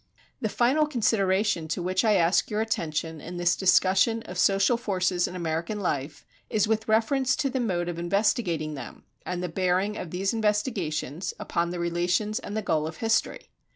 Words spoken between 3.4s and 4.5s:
discussion of